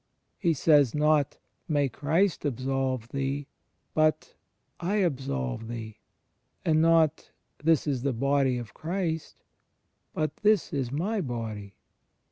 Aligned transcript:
He 0.39 0.55
says 0.55 0.95
not, 0.95 1.37
"May 1.67 1.87
Christ 1.87 2.43
absolve 2.43 3.09
thee"; 3.09 3.45
but 3.93 4.33
"I 4.79 4.95
absolve 4.95 5.67
thee"; 5.67 5.97
not, 6.65 7.29
"This 7.63 7.85
is 7.85 8.01
the 8.01 8.11
Body 8.11 8.57
of 8.57 8.73
Christ"; 8.73 9.43
but, 10.15 10.37
"This 10.37 10.73
is 10.73 10.91
My 10.91 11.21
Body." 11.23 11.75